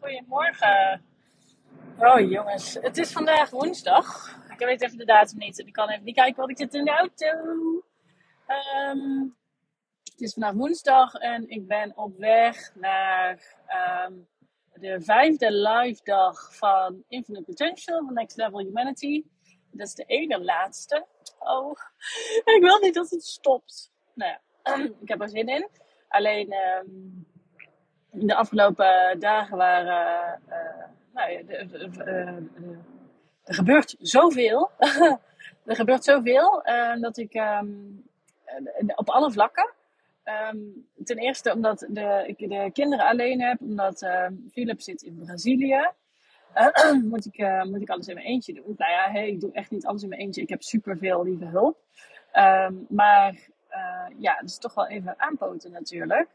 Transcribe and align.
Goedemorgen. 0.00 1.04
Oh 1.98 2.30
jongens, 2.30 2.74
het 2.74 2.98
is 2.98 3.12
vandaag 3.12 3.50
woensdag. 3.50 4.38
Ik 4.48 4.58
weet 4.58 4.82
even 4.82 4.98
de 4.98 5.04
datum 5.04 5.38
niet. 5.38 5.58
Ik 5.58 5.72
kan 5.72 5.88
even 5.88 6.04
niet 6.04 6.14
kijken, 6.14 6.36
want 6.36 6.50
ik 6.50 6.56
zit 6.56 6.74
in 6.74 6.84
de 6.84 6.90
auto. 6.90 7.26
Ehm, 8.46 9.28
het 10.04 10.20
is 10.20 10.32
vandaag 10.32 10.52
woensdag 10.52 11.14
en 11.14 11.48
ik 11.48 11.66
ben 11.66 11.96
op 11.96 12.18
weg 12.18 12.74
naar 12.74 13.56
ehm, 13.66 14.12
de 14.74 15.00
vijfde 15.00 15.52
live 15.52 16.00
dag 16.04 16.56
van 16.56 17.04
Infinite 17.08 17.44
Potential 17.44 18.04
van 18.04 18.14
Next 18.14 18.36
Level 18.36 18.58
Humanity. 18.58 19.24
Dat 19.70 19.86
is 19.86 19.94
de 19.94 20.04
ene 20.04 20.44
laatste. 20.44 21.06
Oh, 21.38 21.76
ik 22.56 22.58
wil 22.60 22.78
niet 22.78 22.94
dat 22.94 23.10
het 23.10 23.24
stopt. 23.24 23.92
Nou 24.14 24.30
ja, 24.30 24.74
ik 25.02 25.08
heb 25.08 25.20
er 25.20 25.28
zin 25.28 25.48
in. 25.48 25.68
Alleen 26.08 26.52
ehm, 26.52 26.88
in 28.12 28.26
de 28.26 28.34
afgelopen 28.34 29.20
dagen 29.20 29.56
waren. 29.56 30.40
Uh, 30.48 30.84
nou 31.14 31.30
ja, 31.30 31.42
de, 31.42 31.56
er 33.44 33.54
gebeurt 33.54 33.96
zoveel. 33.98 34.70
er 35.70 35.76
gebeurt 35.76 36.04
zoveel 36.04 36.62
dat 37.00 37.16
ik 37.16 37.34
um, 37.34 38.04
op 38.94 39.08
alle 39.10 39.30
vlakken. 39.30 39.72
Um, 40.52 40.86
ten 41.04 41.18
eerste 41.18 41.52
omdat 41.52 41.86
de, 41.88 42.24
ik 42.26 42.48
de 42.48 42.70
kinderen 42.72 43.06
alleen 43.06 43.40
heb, 43.40 43.60
omdat 43.60 44.02
uh, 44.02 44.26
Philip 44.52 44.80
zit 44.80 45.02
in 45.02 45.22
Brazilië. 45.24 45.90
Moet, 47.10 47.26
ik, 47.26 47.64
moet 47.64 47.80
ik 47.80 47.90
alles 47.90 48.08
in 48.08 48.14
mijn 48.14 48.26
eentje 48.26 48.52
doen? 48.52 48.74
Nou 48.76 48.90
ja, 48.90 49.20
ik 49.20 49.40
doe 49.40 49.52
echt 49.52 49.70
niet 49.70 49.86
alles 49.86 50.02
in 50.02 50.08
mijn 50.08 50.20
eentje. 50.20 50.42
Ik 50.42 50.48
heb 50.48 50.62
superveel 50.62 51.24
lieve 51.24 51.44
hulp. 51.44 51.78
Maar 52.88 53.48
ja, 54.18 54.36
het 54.36 54.48
is 54.48 54.58
toch 54.58 54.74
wel 54.74 54.86
even 54.86 55.14
aanpoten 55.20 55.70
natuurlijk. 55.70 56.28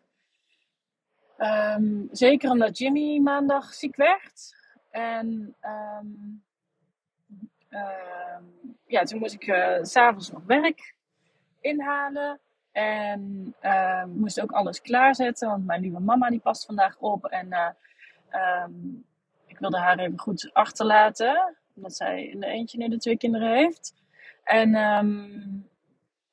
Um, 1.37 2.07
zeker 2.11 2.49
omdat 2.49 2.77
Jimmy 2.77 3.19
maandag 3.19 3.73
ziek 3.73 3.95
werd. 3.95 4.55
En 4.89 5.55
um, 6.01 6.43
uh, 7.69 8.37
ja, 8.85 9.03
toen 9.03 9.19
moest 9.19 9.33
ik 9.33 9.47
uh, 9.47 9.77
s'avonds 9.81 10.31
nog 10.31 10.43
werk 10.45 10.95
inhalen. 11.59 12.39
En 12.71 13.55
moest 14.07 14.41
ook 14.41 14.51
alles 14.51 14.81
klaarzetten, 14.81 15.49
want 15.49 15.65
mijn 15.65 15.81
lieve 15.81 15.99
mama 15.99 16.29
die 16.29 16.39
past 16.39 16.65
vandaag 16.65 16.97
op. 16.97 17.25
En 17.25 17.47
uh, 17.47 18.65
ik 19.45 19.59
wilde 19.59 19.77
haar 19.77 19.99
even 19.99 20.19
goed 20.19 20.49
achterlaten, 20.53 21.55
omdat 21.75 21.95
zij 21.95 22.25
in 22.25 22.39
de 22.39 22.45
eentje 22.45 22.77
nu 22.77 22.87
de 22.87 22.97
twee 22.97 23.17
kinderen 23.17 23.51
heeft. 23.51 23.93
En 24.43 24.71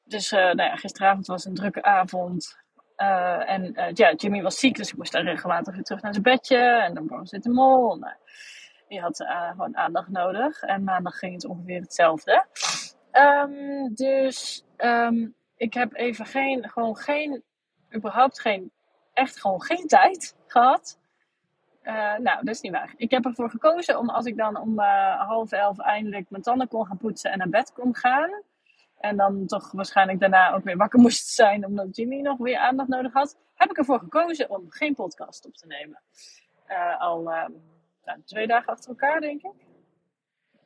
dus 0.05 0.33
uh, 0.33 0.39
nou 0.39 0.62
ja, 0.62 0.77
gisteravond 0.77 1.27
was 1.27 1.44
een 1.44 1.55
drukke 1.55 1.83
avond. 1.83 2.62
Uh, 3.03 3.50
en 3.50 3.72
uh, 3.75 3.92
ja, 3.92 4.12
Jimmy 4.12 4.42
was 4.42 4.58
ziek, 4.58 4.77
dus 4.77 4.91
ik 4.91 4.97
moest 4.97 5.12
daar 5.12 5.22
regelmatig 5.22 5.75
weer 5.75 5.83
terug 5.83 6.03
naar 6.03 6.12
zijn 6.12 6.25
bedje. 6.25 6.58
En 6.58 6.95
dan 6.95 7.27
zit 7.27 7.42
de 7.42 7.50
mol. 7.50 7.97
Nou, 7.97 8.14
die 8.89 9.00
had 9.00 9.17
gewoon 9.50 9.77
aandacht 9.77 10.09
nodig. 10.09 10.62
En 10.62 10.84
maandag 10.84 11.19
ging 11.19 11.33
het 11.33 11.44
ongeveer 11.44 11.81
hetzelfde. 11.81 12.47
Um, 13.12 13.94
dus 13.94 14.64
um, 14.77 15.34
ik 15.56 15.75
heb 15.75 15.94
even 15.94 16.27
geen, 16.27 16.69
gewoon 16.69 16.97
geen, 16.97 17.42
überhaupt 17.94 18.41
geen, 18.41 18.70
echt 19.12 19.41
gewoon 19.41 19.62
geen 19.62 19.87
tijd 19.87 20.37
gehad. 20.47 20.98
nou, 22.19 22.22
dat 22.22 22.48
is 22.48 22.61
niet 22.61 22.72
waar. 22.72 22.94
Ik 22.97 23.11
heb 23.11 23.25
ervoor 23.25 23.50
gekozen 23.50 23.98
om 23.98 24.11
als 24.11 24.25
ik 24.25 24.37
dan 24.37 24.56
om 24.56 24.78
half 25.19 25.53
elf 25.53 25.78
eindelijk 25.78 26.31
mijn 26.31 26.42
tanden 26.42 26.69
kon 26.69 26.87
gaan 26.87 26.98
poetsen 26.98 27.31
en 27.31 27.39
naar 27.39 27.48
bed 27.48 27.72
kon 27.72 27.97
gaan 27.97 28.42
en 29.03 29.17
dan 29.17 29.47
toch 29.47 29.72
waarschijnlijk 29.72 30.20
daarna 30.20 30.53
ook 30.53 30.64
weer 30.64 30.77
wakker 30.77 31.00
moest 31.00 31.27
zijn 31.27 31.67
omdat 31.67 31.97
Jimmy 31.97 32.20
nog 32.20 32.39
weer 32.39 32.58
aandacht 32.58 32.89
nodig 32.89 33.12
had, 33.12 33.39
heb 33.55 33.70
ik 33.70 33.78
ervoor 33.78 33.98
gekozen 33.98 34.50
om 34.50 34.70
geen 34.70 34.94
podcast 34.94 35.47
op 35.47 35.55
te 35.55 35.67
nemen. 35.67 36.00
Uh, 36.69 37.00
al 37.00 37.20
uh, 37.20 37.47
nou, 38.05 38.22
twee 38.25 38.47
dagen 38.47 38.72
achter 38.72 38.89
elkaar, 38.91 39.20
denk 39.20 39.42
ik. 39.42 39.53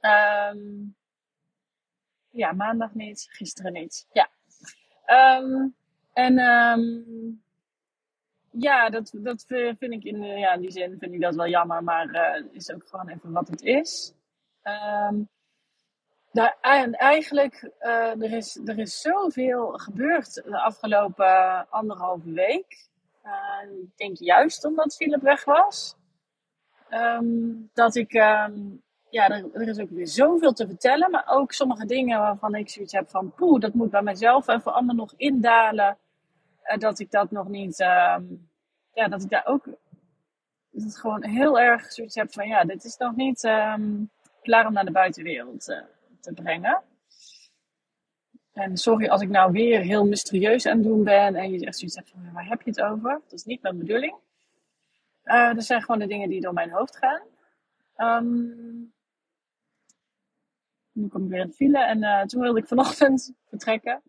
Um, 0.01 0.97
ja, 2.31 2.53
maandag 2.53 2.95
niet, 2.95 3.27
gisteren 3.31 3.72
niet. 3.72 4.06
Ja. 4.12 4.28
Um, 5.41 5.75
en 6.12 6.34
ja, 8.50 8.91
dat, 8.91 9.11
dat 9.15 9.44
vind 9.47 9.93
ik 9.93 10.05
in, 10.05 10.22
ja, 10.22 10.56
die 10.56 10.71
zin 10.71 10.99
vind 10.99 11.12
ik 11.12 11.21
dat 11.21 11.34
wel 11.34 11.49
jammer, 11.49 11.84
maar 11.84 12.06
uh, 12.06 12.53
is 12.53 12.72
ook 12.72 12.88
gewoon 12.88 13.09
even 13.09 13.32
wat 13.32 13.49
het 13.49 13.62
is. 13.62 14.15
Nou, 16.37 16.53
en 16.61 16.95
eigenlijk, 16.95 17.71
uh, 17.81 18.23
er, 18.23 18.33
is, 18.33 18.61
er 18.67 18.79
is 18.79 19.01
zoveel 19.01 19.73
gebeurd 19.73 20.35
de 20.35 20.61
afgelopen 20.61 21.67
anderhalve 21.71 22.33
week. 22.33 22.89
Uh, 23.25 23.71
ik 23.83 23.97
denk 23.97 24.17
juist 24.19 24.65
omdat 24.65 24.97
Philip 24.97 25.23
weg 25.23 25.45
was. 25.45 25.97
Um, 26.91 27.71
dat 27.75 27.95
ik, 27.95 28.15
um, 28.15 28.83
ja, 29.11 29.29
er, 29.31 29.69
is 29.69 29.79
ook 29.79 29.91
weer 29.91 30.07
zoveel 30.09 30.53
te 30.53 30.67
vertellen. 30.67 31.11
Maar 31.11 31.25
ook 31.27 31.53
sommige 31.53 31.87
dingen 31.87 32.19
waarvan 32.19 32.55
ik 32.55 32.71
zoiets 32.71 32.93
heb 32.93 33.09
van, 33.09 33.33
poeh, 33.35 33.61
dat 33.61 33.75
moet 33.75 33.91
bij 33.91 34.03
mezelf 34.03 34.49
even 34.49 34.75
allemaal 34.75 34.95
nog 34.95 35.15
indalen. 35.17 35.99
Uh, 36.65 36.79
dat 36.79 36.99
ik 36.99 37.11
dat 37.11 37.31
nog 37.31 37.49
niet, 37.49 37.81
um, 37.81 38.49
ja, 38.93 39.09
dat 39.09 39.23
ik 39.23 39.31
daar 39.31 39.47
ook, 39.47 39.65
dat 40.71 40.99
gewoon 40.99 41.25
heel 41.25 41.61
erg 41.61 41.93
zoiets 41.93 42.15
heb 42.15 42.33
van, 42.33 42.49
ja, 42.49 42.65
dit 42.65 42.85
is 42.85 42.97
nog 42.97 43.17
niet 43.17 43.41
klaar 44.43 44.67
om 44.67 44.73
naar 44.73 44.85
de 44.85 44.91
buitenwereld 44.91 45.69
te 46.26 46.42
brengen. 46.42 46.82
En 48.53 48.76
sorry 48.76 49.09
als 49.09 49.20
ik 49.20 49.28
nou 49.28 49.53
weer 49.53 49.81
heel 49.81 50.06
mysterieus 50.06 50.66
aan 50.66 50.76
het 50.76 50.87
doen 50.87 51.04
ben 51.04 51.34
en 51.34 51.50
je 51.50 51.59
zegt 51.59 51.78
zoiets 51.78 52.00
van, 52.12 52.32
waar 52.32 52.48
heb 52.48 52.62
je 52.62 52.70
het 52.70 52.81
over? 52.81 53.20
Dat 53.22 53.32
is 53.32 53.44
niet 53.44 53.62
mijn 53.62 53.78
bedoeling. 53.78 54.14
Uh, 55.25 55.54
dat 55.54 55.64
zijn 55.64 55.81
gewoon 55.81 55.98
de 55.98 56.06
dingen 56.06 56.28
die 56.28 56.41
door 56.41 56.53
mijn 56.53 56.70
hoofd 56.70 56.97
gaan. 56.97 57.22
Um, 57.97 58.92
nu 60.92 61.09
kom 61.09 61.25
ik 61.25 61.31
weer 61.31 61.41
in 61.41 61.47
het 61.47 61.56
file 61.56 61.84
en 61.84 62.03
uh, 62.03 62.22
toen 62.22 62.41
wilde 62.41 62.58
ik 62.58 62.66
vanochtend 62.66 63.32
vertrekken 63.48 64.03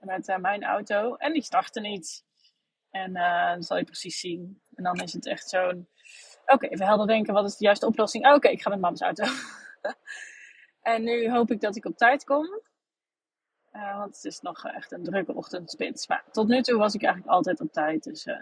met 0.00 0.28
uh, 0.28 0.36
mijn 0.36 0.64
auto 0.64 1.14
en 1.14 1.32
die 1.32 1.42
startte 1.42 1.80
niet. 1.80 2.24
En 2.90 3.12
dat 3.56 3.66
zal 3.66 3.78
je 3.78 3.84
precies 3.84 4.20
zien. 4.20 4.60
En 4.74 4.84
dan 4.84 5.00
is 5.00 5.12
het 5.12 5.26
echt 5.26 5.48
zo'n, 5.48 5.88
oké, 6.46 6.66
even 6.66 6.86
helder 6.86 7.06
denken, 7.06 7.34
wat 7.34 7.44
is 7.44 7.56
de 7.56 7.64
juiste 7.64 7.86
oplossing? 7.86 8.26
Oké, 8.26 8.48
ik 8.48 8.62
ga 8.62 8.70
met 8.70 8.80
mama's 8.80 9.00
auto. 9.00 9.24
En 10.94 11.04
nu 11.04 11.30
hoop 11.30 11.50
ik 11.50 11.60
dat 11.60 11.76
ik 11.76 11.84
op 11.84 11.96
tijd 11.96 12.24
kom. 12.24 12.60
Uh, 13.72 13.98
want 13.98 14.14
het 14.14 14.24
is 14.24 14.40
nog 14.40 14.64
echt 14.64 14.92
een 14.92 15.04
drukke 15.04 15.34
ochtendspits. 15.34 16.06
Maar 16.06 16.24
tot 16.32 16.48
nu 16.48 16.62
toe 16.62 16.78
was 16.78 16.94
ik 16.94 17.02
eigenlijk 17.02 17.32
altijd 17.32 17.60
op 17.60 17.72
tijd. 17.72 18.04
Dus 18.04 18.26
uh, 18.26 18.36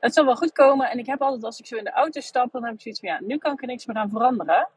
het 0.00 0.14
zal 0.14 0.24
wel 0.24 0.36
goed 0.36 0.52
komen. 0.52 0.90
En 0.90 0.98
ik 0.98 1.06
heb 1.06 1.22
altijd, 1.22 1.44
als 1.44 1.58
ik 1.58 1.66
zo 1.66 1.76
in 1.76 1.84
de 1.84 1.90
auto 1.90 2.20
stap, 2.20 2.52
dan 2.52 2.64
heb 2.64 2.74
ik 2.74 2.80
zoiets 2.80 3.00
van 3.00 3.08
ja, 3.08 3.20
nu 3.20 3.38
kan 3.38 3.52
ik 3.52 3.60
er 3.60 3.66
niks 3.66 3.86
meer 3.86 3.96
aan 3.96 4.10
veranderen. 4.10 4.68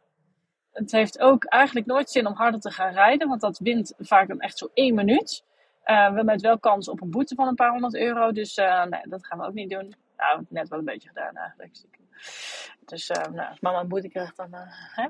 Het 0.72 0.92
heeft 0.92 1.20
ook 1.20 1.46
eigenlijk 1.46 1.86
nooit 1.86 2.10
zin 2.10 2.28
om 2.28 2.34
harder 2.34 2.60
te 2.60 2.72
gaan 2.72 2.94
rijden, 2.94 3.28
want 3.28 3.42
dat 3.42 3.60
wint 3.60 3.94
vaak 3.98 4.28
dan 4.28 4.40
echt 4.40 4.58
zo 4.58 4.70
één 4.74 4.96
minuut. 4.96 5.44
We 5.84 6.24
het 6.26 6.42
wel 6.42 6.60
kans 6.60 6.90
op 6.90 7.02
een 7.02 7.10
boete 7.10 7.36
van 7.36 7.48
een 7.48 7.56
paar 7.56 7.72
honderd 7.72 7.96
euro, 7.96 8.32
dus 8.32 8.56
nee, 8.56 9.02
dat 9.04 9.26
gaan 9.26 9.40
we 9.40 9.46
ook 9.46 9.54
niet 9.54 9.70
doen. 9.70 9.96
Nou, 10.18 10.46
net 10.50 10.68
wel 10.68 10.80
een 10.80 10.86
beetje 10.86 11.08
gedaan 11.08 11.36
eigenlijk. 11.36 11.76
Dus 12.86 13.08
nou, 13.08 13.50
als 13.50 13.60
mama 13.60 13.80
een 13.80 13.88
boete 13.88 14.10
krijgt, 14.10 14.38
dan. 14.38 14.50
hè? 14.52 15.08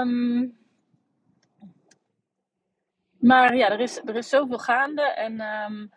Um, 0.00 0.56
maar 3.28 3.56
ja, 3.56 3.70
er 3.70 3.80
is, 3.80 4.00
er 4.04 4.16
is 4.16 4.28
zoveel 4.28 4.58
gaande. 4.58 5.02
En 5.02 5.40
um, 5.40 5.90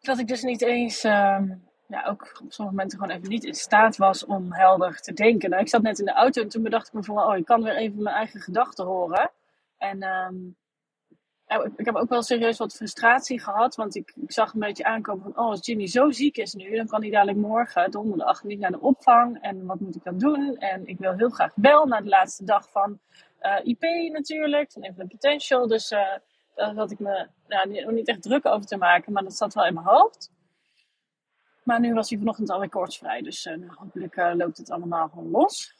dat 0.00 0.18
ik 0.18 0.28
dus 0.28 0.42
niet 0.42 0.62
eens, 0.62 1.04
um, 1.04 1.64
ja, 1.86 2.04
ook 2.06 2.22
op 2.22 2.52
sommige 2.52 2.76
momenten 2.76 2.98
gewoon 2.98 3.16
even 3.16 3.28
niet 3.28 3.44
in 3.44 3.54
staat 3.54 3.96
was 3.96 4.24
om 4.24 4.52
helder 4.52 5.00
te 5.00 5.12
denken. 5.12 5.50
Nou, 5.50 5.62
ik 5.62 5.68
zat 5.68 5.82
net 5.82 5.98
in 5.98 6.04
de 6.04 6.12
auto 6.12 6.42
en 6.42 6.48
toen 6.48 6.62
bedacht 6.62 6.86
ik 6.86 6.92
me 6.92 7.02
van, 7.02 7.18
oh, 7.18 7.36
ik 7.36 7.44
kan 7.44 7.62
weer 7.62 7.76
even 7.76 8.02
mijn 8.02 8.16
eigen 8.16 8.40
gedachten 8.40 8.84
horen. 8.84 9.30
En 9.78 10.02
um, 10.02 10.56
ik 11.76 11.84
heb 11.84 11.94
ook 11.94 12.08
wel 12.08 12.22
serieus 12.22 12.58
wat 12.58 12.74
frustratie 12.74 13.40
gehad, 13.40 13.74
want 13.74 13.96
ik, 13.96 14.12
ik 14.16 14.32
zag 14.32 14.52
een 14.52 14.60
beetje 14.60 14.84
aankomen 14.84 15.22
van, 15.22 15.44
oh, 15.44 15.50
als 15.50 15.66
Jimmy 15.66 15.86
zo 15.86 16.10
ziek 16.10 16.36
is 16.36 16.54
nu, 16.54 16.76
dan 16.76 16.86
kan 16.86 17.00
hij 17.00 17.10
dadelijk 17.10 17.38
morgen, 17.38 17.90
donderdag, 17.90 18.44
niet 18.44 18.58
naar 18.58 18.70
de 18.70 18.80
opvang. 18.80 19.38
En 19.40 19.66
wat 19.66 19.80
moet 19.80 19.96
ik 19.96 20.04
dan 20.04 20.18
doen? 20.18 20.56
En 20.56 20.86
ik 20.86 20.98
wil 20.98 21.12
heel 21.12 21.30
graag 21.30 21.52
wel 21.54 21.86
naar 21.86 22.02
de 22.02 22.08
laatste 22.08 22.44
dag 22.44 22.70
van 22.70 22.98
IP 23.62 24.12
natuurlijk, 24.12 24.72
van 24.72 24.82
Infinite 24.82 25.16
Potential. 25.16 25.66
Dus 25.66 25.90
uh, 25.90 26.14
daar 26.54 26.74
had 26.74 26.90
ik 26.90 26.98
me 26.98 27.28
nou, 27.46 27.92
niet, 27.92 28.08
echt 28.08 28.22
druk 28.22 28.46
over 28.46 28.66
te 28.66 28.76
maken, 28.76 29.12
maar 29.12 29.22
dat 29.22 29.36
zat 29.36 29.54
wel 29.54 29.66
in 29.66 29.74
mijn 29.74 29.86
hoofd. 29.86 30.34
Maar 31.62 31.80
nu 31.80 31.94
was 31.94 32.10
hij 32.10 32.18
vanochtend 32.18 32.50
alweer 32.50 32.68
koortsvrij, 32.68 33.22
dus 33.22 33.46
uh, 33.46 33.70
hopelijk 33.70 34.16
loopt 34.16 34.56
het 34.56 34.70
allemaal 34.70 35.08
gewoon 35.08 35.30
los. 35.30 35.74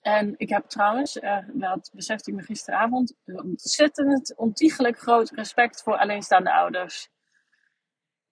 En 0.00 0.34
ik 0.36 0.48
heb 0.48 0.64
trouwens, 0.64 1.18
dat 1.52 1.90
besefte 1.92 2.30
ik 2.30 2.36
me 2.36 2.42
gisteravond, 2.42 3.14
ontzettend 3.24 4.36
ontiegelijk 4.36 4.98
groot 4.98 5.30
respect 5.30 5.82
voor 5.82 5.98
alleenstaande 5.98 6.52
ouders. 6.52 7.08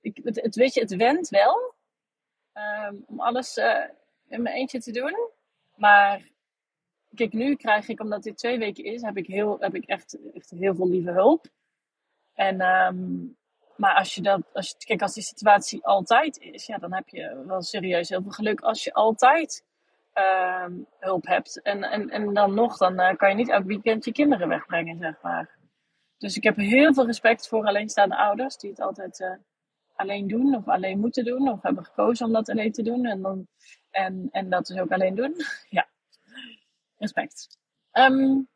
Ik, 0.01 0.21
het, 0.23 0.43
het, 0.43 0.55
weet 0.55 0.75
je, 0.75 0.81
het 0.81 0.97
went 0.97 1.29
wel 1.29 1.75
um, 2.55 3.05
om 3.06 3.21
alles 3.21 3.56
in 4.29 4.43
mijn 4.43 4.55
eentje 4.55 4.81
te 4.81 4.91
doen. 4.91 5.31
Maar 5.75 6.29
kijk, 7.14 7.32
nu 7.32 7.56
krijg 7.56 7.88
ik, 7.88 8.00
omdat 8.00 8.22
dit 8.22 8.37
twee 8.37 8.58
weken 8.58 8.84
is, 8.84 9.02
heb 9.02 9.16
ik, 9.16 9.26
heel, 9.26 9.56
heb 9.61 9.75
ik 9.75 9.84
echt, 9.84 10.19
echt 10.34 10.50
heel 10.50 10.75
veel 10.75 10.88
lieve 10.88 11.11
hulp. 11.11 11.46
En 12.34 12.61
um, 12.61 13.37
maar 13.76 13.94
als 13.94 14.14
je 14.14 14.22
dat, 14.22 14.43
als 14.52 14.76
kijk, 14.76 15.02
als 15.02 15.14
die 15.14 15.22
situatie 15.22 15.84
altijd 15.84 16.38
is, 16.38 16.66
ja, 16.66 16.78
dan 16.78 16.93
heb 16.93 17.08
je 17.08 17.43
wel 17.46 17.62
serieus 17.62 18.08
heel 18.08 18.22
veel 18.22 18.31
geluk 18.31 18.61
als 18.61 18.84
je 18.84 18.93
altijd 18.93 19.64
ehm, 20.12 20.72
hulp 20.99 21.26
hebt. 21.26 21.62
En, 21.62 21.82
en, 21.82 22.11
en 22.11 22.34
dan 22.34 22.55
nog, 22.55 22.76
dan 22.76 22.99
eh, 22.99 23.17
kan 23.17 23.28
je 23.28 23.34
niet 23.34 23.50
elk 23.50 23.64
weekend 23.64 24.05
je 24.05 24.12
kinderen 24.12 24.49
wegbrengen, 24.49 24.99
zeg 24.99 25.22
maar. 25.22 25.50
Dus 26.19 26.37
ik 26.37 26.43
heb 26.43 26.56
heel 26.56 26.94
veel 26.94 27.06
respect 27.06 27.49
voor 27.49 27.64
alleenstaande 27.64 28.17
ouders 28.17 28.56
die 28.56 28.70
het 28.70 28.81
altijd 28.81 29.20
uh, 29.20 29.32
alleen 29.94 30.28
doen 30.28 30.55
of 30.55 30.69
alleen 30.69 31.00
moeten 31.00 31.25
doen 31.25 31.49
of 31.49 31.62
hebben 31.62 31.84
gekozen 31.84 32.26
om 32.26 32.32
dat 32.32 32.49
alleen 32.49 32.72
te 32.72 32.82
doen 32.82 33.05
en, 33.05 33.22
dan, 33.22 33.46
en, 33.90 34.28
en 34.32 34.50
dat 34.50 34.67
dus 34.67 34.78
ook 34.78 34.93
alleen 34.93 35.14
doen. 35.14 35.34
ja, 35.69 35.83
respect. 37.05 37.59
Um, 37.93 38.49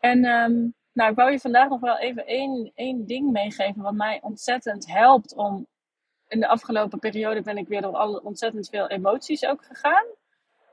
en 0.00 0.24
um, 0.24 0.74
nou, 0.92 1.10
ik 1.10 1.16
wou 1.16 1.30
je 1.30 1.38
vandaag 1.38 1.68
nog 1.68 1.80
wel 1.80 1.98
even 1.98 2.26
één, 2.26 2.72
één 2.74 3.06
ding 3.06 3.30
meegeven 3.30 3.82
wat 3.82 3.94
mij 3.94 4.18
ontzettend 4.22 4.86
helpt 4.86 5.34
om. 5.34 5.66
In 6.28 6.40
de 6.40 6.48
afgelopen 6.48 6.98
periode 6.98 7.42
ben 7.42 7.56
ik 7.56 7.68
weer 7.68 7.82
door 7.82 7.96
alle 7.96 8.22
ontzettend 8.22 8.68
veel 8.68 8.88
emoties 8.88 9.44
ook 9.44 9.64
gegaan. 9.64 10.04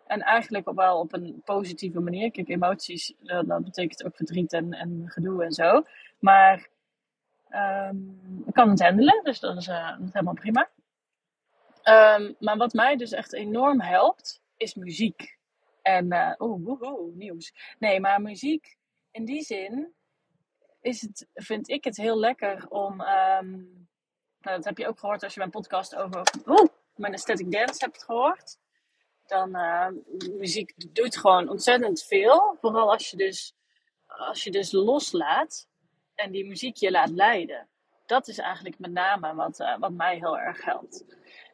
En 0.07 0.21
eigenlijk 0.21 0.69
ook 0.69 0.75
wel 0.75 0.99
op 0.99 1.13
een 1.13 1.41
positieve 1.45 1.99
manier. 1.99 2.31
Kijk, 2.31 2.49
emoties, 2.49 3.13
dat 3.21 3.63
betekent 3.63 4.03
ook 4.03 4.15
verdriet 4.15 4.53
en, 4.53 4.73
en 4.73 5.03
gedoe 5.05 5.43
en 5.43 5.51
zo. 5.51 5.83
Maar 6.19 6.67
um, 7.51 8.43
ik 8.45 8.53
kan 8.53 8.69
het 8.69 8.81
handelen, 8.81 9.23
dus 9.23 9.39
dat 9.39 9.57
is, 9.57 9.67
is 9.67 10.13
helemaal 10.13 10.33
prima. 10.33 10.69
Maar 12.39 12.57
wat 12.57 12.73
mij 12.73 12.95
dus 12.95 13.11
echt 13.11 13.33
enorm 13.33 13.81
helpt, 13.81 14.41
is 14.57 14.75
muziek. 14.75 15.36
En, 15.87 16.13
uh, 16.13 16.33
oeh, 16.37 17.15
nieuws. 17.15 17.75
Nee, 17.79 17.99
maar 17.99 18.21
muziek 18.21 18.77
in 19.11 19.25
die 19.25 19.41
zin 19.41 19.93
is 20.81 21.01
het, 21.01 21.27
vind 21.33 21.69
ik 21.69 21.83
het 21.83 21.97
heel 21.97 22.19
lekker 22.19 22.65
om. 22.69 23.01
Um, 23.01 23.87
nou, 24.41 24.55
dat 24.55 24.65
heb 24.65 24.77
je 24.77 24.87
ook 24.87 24.99
gehoord 24.99 25.23
als 25.23 25.33
je 25.33 25.39
mijn 25.39 25.51
podcast 25.51 25.95
over 25.95 26.21
oeh, 26.45 26.67
mijn 26.95 27.13
aesthetic 27.13 27.51
dance 27.51 27.85
hebt 27.85 28.03
gehoord. 28.03 28.57
Dan 29.25 29.55
uh, 29.55 29.87
muziek 30.37 30.93
doet 30.95 31.17
gewoon 31.17 31.49
ontzettend 31.49 32.03
veel. 32.03 32.57
Vooral 32.61 32.91
als 32.91 33.09
je 33.09 33.17
dus, 33.17 33.55
als 34.07 34.43
je 34.43 34.51
dus 34.51 34.71
loslaat 34.71 35.67
en 36.15 36.31
die 36.31 36.45
muziek 36.45 36.75
je 36.75 36.91
laat 36.91 37.09
leiden. 37.09 37.67
Dat 38.05 38.27
is 38.27 38.37
eigenlijk 38.37 38.79
met 38.79 38.91
name 38.91 39.35
wat, 39.35 39.59
uh, 39.59 39.77
wat 39.77 39.91
mij 39.91 40.15
heel 40.15 40.39
erg 40.39 40.65
helpt. 40.65 41.05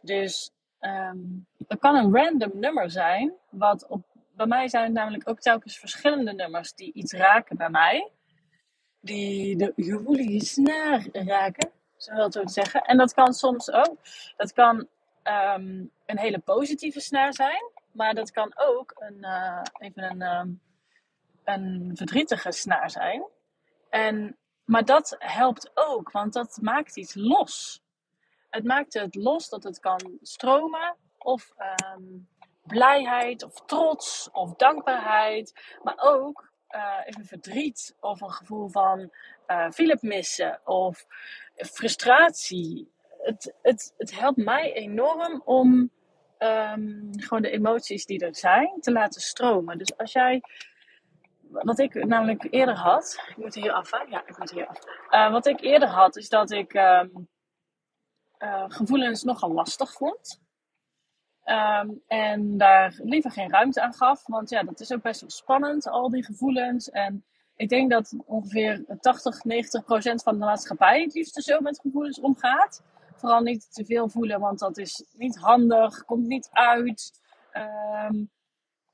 Dus 0.01 0.51
um, 0.79 1.47
het 1.67 1.79
kan 1.79 1.95
een 1.95 2.15
random 2.15 2.51
nummer 2.53 2.89
zijn. 2.89 3.33
Wat 3.49 3.87
op, 3.87 4.05
bij 4.35 4.45
mij 4.45 4.67
zijn 4.67 4.83
het 4.83 4.93
namelijk 4.93 5.29
ook 5.29 5.39
telkens 5.39 5.77
verschillende 5.77 6.33
nummers 6.33 6.73
die 6.73 6.93
iets 6.93 7.13
raken 7.13 7.57
bij 7.57 7.69
mij 7.69 8.11
die 9.03 9.57
de 9.57 9.73
gevoelige 9.75 10.45
snaar 10.45 11.07
raken, 11.11 11.71
zo 11.97 12.13
wil 12.13 12.23
het 12.23 12.51
zeggen. 12.51 12.81
En 12.81 12.97
dat 12.97 13.13
kan 13.13 13.33
soms 13.33 13.71
ook, 13.71 13.97
dat 14.37 14.53
kan 14.53 14.75
um, 15.23 15.91
een 16.05 16.19
hele 16.19 16.39
positieve 16.39 16.99
snaar 16.99 17.33
zijn, 17.33 17.71
maar 17.91 18.13
dat 18.13 18.31
kan 18.31 18.51
ook 18.55 18.93
een, 18.95 19.17
uh, 19.19 19.61
even 19.77 20.03
een, 20.03 20.21
um, 20.21 20.61
een 21.43 21.91
verdrietige 21.95 22.51
snaar 22.51 22.89
zijn. 22.89 23.23
En, 23.89 24.37
maar 24.65 24.85
dat 24.85 25.15
helpt 25.19 25.71
ook, 25.73 26.11
want 26.11 26.33
dat 26.33 26.57
maakt 26.61 26.97
iets 26.97 27.15
los. 27.15 27.81
Het 28.49 28.63
maakt 28.63 28.93
het 28.93 29.15
los 29.15 29.49
dat 29.49 29.63
het 29.63 29.79
kan 29.79 30.17
stromen 30.21 30.95
of 31.17 31.53
um, 31.95 32.27
blijheid 32.63 33.43
of 33.43 33.53
trots 33.65 34.29
of 34.31 34.55
dankbaarheid, 34.55 35.77
maar 35.83 35.97
ook 35.97 36.51
uh, 36.69 36.99
even 37.05 37.25
verdriet 37.25 37.95
of 37.99 38.21
een 38.21 38.31
gevoel 38.31 38.69
van 38.69 39.11
uh, 39.47 39.69
Philip 39.69 40.01
missen 40.01 40.59
of 40.63 41.05
frustratie. 41.55 42.91
Het, 43.21 43.53
het, 43.61 43.93
het 43.97 44.19
helpt 44.19 44.37
mij 44.37 44.73
enorm 44.73 45.41
om 45.45 45.91
um, 46.39 47.09
gewoon 47.11 47.41
de 47.41 47.49
emoties 47.49 48.05
die 48.05 48.25
er 48.25 48.35
zijn 48.35 48.77
te 48.79 48.91
laten 48.91 49.21
stromen. 49.21 49.77
Dus 49.77 49.97
als 49.97 50.11
jij, 50.11 50.41
wat 51.41 51.79
ik 51.79 52.05
namelijk 52.05 52.47
eerder 52.49 52.75
had, 52.75 53.23
ik 53.29 53.37
moet 53.37 53.55
hier 53.55 53.71
af? 53.71 53.89
Ja, 54.09 54.23
ik 54.25 54.37
moet 54.37 54.51
hier 54.51 54.67
af. 54.67 54.79
Uh, 55.09 55.31
wat 55.31 55.45
ik 55.45 55.61
eerder 55.61 55.89
had, 55.89 56.15
is 56.15 56.29
dat 56.29 56.51
ik 56.51 56.73
um, 56.73 57.29
gevoelens 58.67 59.23
nogal 59.23 59.51
lastig 59.51 59.93
vond. 59.93 60.42
Um, 61.45 62.01
en 62.07 62.57
daar 62.57 62.99
liever 63.03 63.31
geen 63.31 63.49
ruimte 63.49 63.81
aan 63.81 63.93
gaf. 63.93 64.27
Want 64.27 64.49
ja, 64.49 64.63
dat 64.63 64.79
is 64.79 64.93
ook 64.93 65.01
best 65.01 65.21
wel 65.21 65.29
spannend, 65.29 65.87
al 65.87 66.09
die 66.09 66.25
gevoelens. 66.25 66.89
En 66.89 67.23
ik 67.55 67.69
denk 67.69 67.91
dat 67.91 68.13
ongeveer 68.25 68.85
80, 68.99 69.43
90 69.43 69.83
procent 69.83 70.23
van 70.23 70.39
de 70.39 70.45
maatschappij 70.45 71.01
het 71.01 71.13
liefste 71.13 71.41
zo 71.41 71.59
met 71.59 71.79
gevoelens 71.79 72.19
omgaat. 72.19 72.83
Vooral 73.15 73.41
niet 73.41 73.73
te 73.73 73.85
veel 73.85 74.09
voelen, 74.09 74.39
want 74.39 74.59
dat 74.59 74.77
is 74.77 75.05
niet 75.17 75.37
handig, 75.37 76.05
komt 76.05 76.27
niet 76.27 76.49
uit, 76.51 77.21
um, 78.07 78.29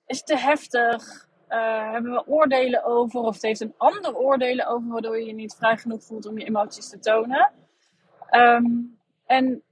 is 0.06 0.24
te 0.24 0.38
heftig. 0.38 1.28
Uh, 1.50 1.92
hebben 1.92 2.12
we 2.12 2.28
oordelen 2.28 2.84
over, 2.84 3.20
of 3.20 3.34
het 3.34 3.42
heeft 3.42 3.62
een 3.62 3.74
ander 3.78 4.16
oordelen 4.16 4.68
over, 4.68 4.90
waardoor 4.90 5.20
je 5.20 5.26
je 5.26 5.34
niet 5.34 5.56
vrij 5.56 5.78
genoeg 5.78 6.04
voelt 6.04 6.26
om 6.26 6.38
je 6.38 6.46
emoties 6.46 6.90
te 6.90 7.00
tonen. 7.00 7.52
Um, 8.32 8.98
en 9.26 9.64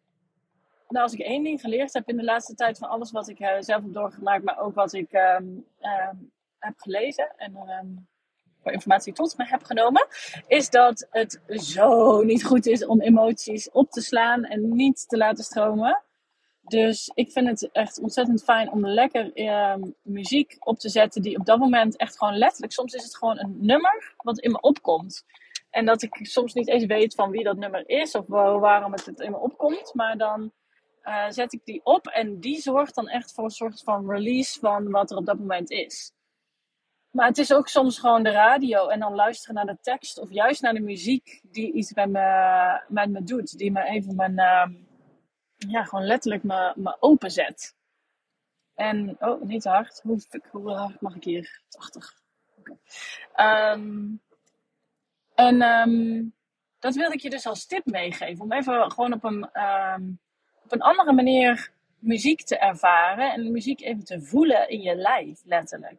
nou, 0.88 1.04
als 1.04 1.14
ik 1.14 1.20
één 1.20 1.44
ding 1.44 1.62
geleerd 1.62 1.94
heb 1.94 2.10
in 2.10 2.18
de 2.18 2.24
laatste 2.24 2.56
tijd 2.56 2.78
van 2.78 2.90
alles 2.90 3.12
wat 3.12 3.28
ik 3.28 3.40
uh, 3.40 3.56
zelf 3.60 3.84
heb 3.84 3.94
doorgemaakt, 3.94 4.44
maar 4.44 4.60
ook 4.60 4.76
wat 4.76 4.94
ik 4.94 5.14
um, 5.14 5.66
um, 5.82 6.32
heb 6.60 6.74
gelezen 6.78 7.32
en 7.38 7.56
um, 7.56 8.08
voor 8.62 8.72
informatie 8.72 9.14
tot 9.14 9.38
me 9.38 9.46
heb 9.46 9.64
genomen, 9.64 10.08
is 10.48 10.70
dat 10.70 11.08
het 11.10 11.42
zo 11.48 12.22
niet 12.22 12.46
goed 12.46 12.66
is 12.66 12.86
om 12.86 13.02
emoties 13.02 13.72
op 13.72 13.92
te 13.92 14.02
slaan 14.02 14.44
en 14.44 14.76
niet 14.76 15.08
te 15.08 15.18
laten 15.18 15.44
stromen. 15.44 16.02
Dus 16.62 17.12
ik 17.14 17.32
vind 17.32 17.48
het 17.48 17.72
echt 17.72 18.00
ontzettend 18.00 18.44
fijn 18.44 18.72
om 18.72 18.88
lekker 18.88 19.32
muziek 20.02 20.56
op 20.60 20.80
te 20.80 20.90
zetten 20.90 21.22
die 21.22 21.38
op 21.38 21.46
dat 21.46 21.60
moment 21.60 21.98
echt 21.98 22.18
gewoon 22.18 22.38
letterlijk, 22.38 22.74
soms 22.74 22.94
is 22.94 23.04
het 23.04 23.18
gewoon 23.18 23.40
een 23.40 23.58
nummer 23.60 24.14
wat 24.18 24.40
in 24.40 24.52
me 24.52 24.60
opkomt. 24.62 25.26
En 25.70 25.86
dat 25.86 26.02
ik 26.02 26.20
soms 26.22 26.54
niet 26.54 26.68
eens 26.68 26.86
weet 26.86 27.16
van 27.16 27.32
wie 27.32 27.44
dat 27.44 27.58
nummer 27.58 27.90
is 27.90 28.16
of 28.16 28.28
waarom 28.28 28.92
het 28.92 29.20
in 29.20 29.32
me 29.32 29.38
opkomt, 29.38 29.94
maar 29.94 30.18
dan 30.18 30.52
uh, 31.08 31.30
zet 31.30 31.54
ik 31.54 31.62
die 31.64 31.82
op 31.84 32.08
en 32.08 32.40
die 32.40 32.62
zorgt 32.62 32.96
dan 32.96 33.08
echt 33.08 33.34
voor 33.34 33.44
een 33.44 33.50
soort 33.50 33.82
van 33.84 34.10
release 34.10 34.60
van 34.60 34.90
wat 34.92 35.12
er 35.12 35.18
op 35.18 35.26
dat 35.26 35.40
moment 35.40 35.70
is. 35.70 36.12
Maar 37.12 37.28
het 37.28 37.38
is 37.38 37.54
ook 37.54 37.68
soms 37.68 38.00
gewoon 38.00 38.24
de 38.24 38.32
radio 38.32 38.88
en 38.88 39.00
dan 39.00 39.16
luisteren 39.16 39.56
naar 39.56 39.66
de 39.66 39.82
tekst 39.82 40.20
of 40.20 40.32
juist 40.32 40.62
naar 40.62 40.74
de 40.74 40.80
muziek 40.80 41.42
die 41.44 41.74
iets 41.74 41.94
met 41.94 42.10
me, 42.10 42.82
met 42.88 43.10
me 43.10 43.24
doet. 43.24 43.58
Die 43.58 43.72
me 43.72 43.84
even 43.84 44.16
mijn, 44.16 44.32
uh, 44.32 44.68
ja, 45.56 45.84
gewoon 45.84 46.06
letterlijk 46.06 46.44
me, 46.44 46.98
openzet. 47.00 47.76
En, 48.74 49.16
oh, 49.20 49.42
niet 49.42 49.62
te 49.62 49.70
hard. 49.70 50.02
Hoe, 50.04 50.20
hoe 50.52 50.72
hard 50.72 51.02
mag 51.02 51.16
ik 51.16 51.24
hier? 51.24 51.62
80. 51.70 52.22
Okay. 52.58 53.74
Um, 53.74 54.22
en 55.34 55.62
um, 55.62 56.34
dat 56.80 56.96
wilde 56.96 57.14
ik 57.14 57.22
je 57.22 57.30
dus 57.30 57.46
als 57.46 57.66
tip 57.66 57.86
meegeven. 57.86 58.44
Om 58.44 58.52
even 58.52 58.92
gewoon 58.92 59.14
op 59.14 59.24
een 59.24 59.50
op 60.68 60.74
een 60.74 60.82
andere 60.82 61.14
manier 61.14 61.72
muziek 62.00 62.42
te 62.42 62.58
ervaren 62.58 63.32
en 63.34 63.52
muziek 63.52 63.82
even 63.82 64.04
te 64.04 64.22
voelen 64.22 64.70
in 64.70 64.82
je 64.82 64.96
lijf, 64.96 65.42
letterlijk. 65.46 65.96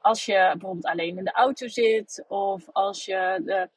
Als 0.00 0.24
je 0.24 0.50
bijvoorbeeld 0.52 0.86
alleen 0.86 1.18
in 1.18 1.24
de 1.24 1.32
auto 1.32 1.68
zit 1.68 2.24
of 2.28 2.68
als 2.72 3.04
je 3.04 3.40
de, 3.44 3.68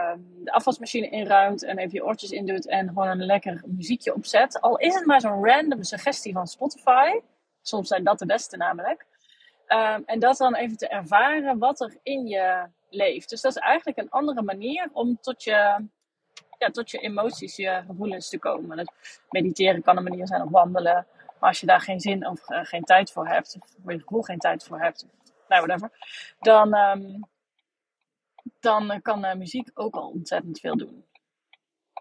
um, 0.00 0.44
de 0.44 0.52
afwasmachine 0.52 1.08
inruimt 1.08 1.62
en 1.62 1.78
even 1.78 1.92
je 1.92 2.04
oortjes 2.04 2.30
indoet 2.30 2.68
en 2.68 2.88
gewoon 2.88 3.08
een 3.08 3.26
lekker 3.26 3.62
muziekje 3.66 4.14
opzet. 4.14 4.60
Al 4.60 4.78
is 4.78 4.94
het 4.94 5.06
maar 5.06 5.20
zo'n 5.20 5.44
random 5.44 5.82
suggestie 5.82 6.32
van 6.32 6.46
Spotify. 6.46 7.20
Soms 7.62 7.88
zijn 7.88 8.04
dat 8.04 8.18
de 8.18 8.26
beste 8.26 8.56
namelijk. 8.56 9.06
Um, 9.68 10.02
en 10.06 10.18
dat 10.18 10.36
dan 10.36 10.54
even 10.54 10.76
te 10.76 10.88
ervaren 10.88 11.58
wat 11.58 11.80
er 11.80 11.96
in 12.02 12.26
je 12.26 12.66
leeft. 12.90 13.28
Dus 13.28 13.40
dat 13.40 13.56
is 13.56 13.62
eigenlijk 13.62 13.98
een 13.98 14.10
andere 14.10 14.42
manier 14.42 14.88
om 14.92 15.18
tot 15.20 15.44
je 15.44 15.86
tot 16.70 16.90
je 16.90 16.98
emoties, 16.98 17.56
je 17.56 17.82
gevoelens 17.86 18.28
te 18.28 18.38
komen. 18.38 18.92
Mediteren 19.30 19.82
kan 19.82 19.96
een 19.96 20.02
manier 20.02 20.26
zijn 20.26 20.42
of 20.42 20.50
wandelen. 20.50 21.06
Maar 21.40 21.48
als 21.48 21.60
je 21.60 21.66
daar 21.66 21.80
geen 21.80 22.00
zin 22.00 22.26
of 22.26 22.50
uh, 22.50 22.64
geen 22.64 22.84
tijd 22.84 23.10
voor 23.10 23.28
hebt, 23.28 23.58
of 23.60 23.92
je 23.92 24.00
gevoel 24.00 24.22
geen 24.22 24.38
tijd 24.38 24.64
voor 24.64 24.80
hebt, 24.80 25.06
nou 25.48 25.66
whatever, 25.66 25.90
dan, 26.38 26.74
um, 26.74 27.24
dan 28.60 29.02
kan 29.02 29.24
uh, 29.24 29.34
muziek 29.34 29.70
ook 29.74 29.94
al 29.94 30.08
ontzettend 30.08 30.60
veel 30.60 30.76
doen. 30.76 31.04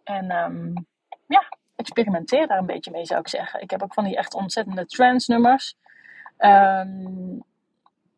En 0.04 0.32
um, 0.32 0.88
ja, 1.28 1.58
experimenteer 1.76 2.48
daar 2.48 2.58
een 2.58 2.66
beetje 2.66 2.92
mee 2.92 3.06
zou 3.06 3.20
ik 3.20 3.28
zeggen. 3.28 3.62
Ik 3.62 3.70
heb 3.70 3.84
ook 3.84 3.94
van 3.94 4.04
die 4.04 4.18
echt 4.18 4.34
ontzettende 4.34 4.86
trance 4.86 5.32
nummers. 5.32 5.76
Um, 6.38 7.41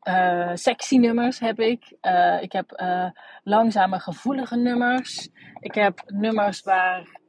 uh, 0.03 0.51
sexy 0.53 0.98
nummers 0.98 1.39
heb 1.39 1.60
ik. 1.60 1.95
Uh, 2.01 2.41
ik 2.41 2.51
heb 2.51 2.81
uh, 2.81 3.10
langzame, 3.43 4.00
gevoelige 4.00 4.55
nummers. 4.55 5.29
Ik 5.60 5.75
heb 5.75 6.03
nummers 6.05 6.62
waar 6.62 7.22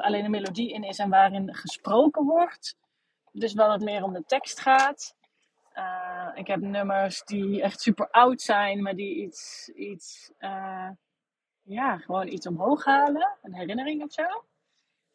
alleen 0.00 0.24
een 0.24 0.30
melodie 0.30 0.72
in 0.72 0.82
is 0.82 0.98
en 0.98 1.10
waarin 1.10 1.54
gesproken 1.54 2.24
wordt. 2.24 2.76
Dus 3.32 3.52
wel 3.52 3.72
het 3.72 3.82
meer 3.82 4.02
om 4.02 4.12
de 4.12 4.24
tekst 4.26 4.60
gaat. 4.60 5.16
ik 6.34 6.46
heb 6.46 6.60
nummers 6.60 7.22
die 7.24 7.62
echt 7.62 7.80
super 7.80 8.10
oud 8.10 8.40
zijn, 8.40 8.82
maar 8.82 8.94
die 8.94 9.14
iets, 9.16 9.70
iets 9.74 10.32
ja, 11.62 11.96
gewoon 11.96 12.28
iets 12.28 12.46
omhoog 12.46 12.84
halen. 12.84 13.38
Een 13.42 13.54
herinnering 13.54 14.02
of 14.02 14.12
zo. 14.12 14.26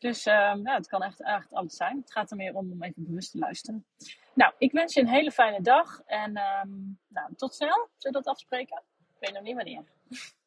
Dus 0.04 0.24
ja, 0.24 0.60
het 0.64 0.88
kan 0.88 1.04
echt, 1.04 1.22
echt 1.22 1.54
alles 1.54 1.76
zijn. 1.76 1.98
Het 1.98 2.12
gaat 2.12 2.32
er 2.32 2.38
meer 2.38 2.56
om 2.56 2.72
om 2.72 2.84
even 2.84 3.06
bewust 3.06 3.32
te 3.32 3.38
luisteren. 3.38 3.86
Nou, 4.34 4.54
ik 4.58 4.72
wens 4.72 4.94
je 4.94 5.02
een 5.02 5.08
hele 5.08 5.32
fijne 5.32 5.62
dag. 5.62 6.02
En 6.06 6.38
um, 6.38 7.00
nou, 7.08 7.36
tot 7.36 7.54
snel. 7.54 7.90
Zullen 7.98 8.20
we 8.20 8.24
dat 8.24 8.34
afspreken? 8.34 8.84
Ik 9.14 9.20
weet 9.20 9.34
nog 9.34 9.44
niet 9.44 9.56
wanneer. 9.56 9.80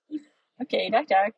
Oké, 0.09 0.75
okay, 0.75 0.91
dag 0.91 1.05
dag. 1.05 1.31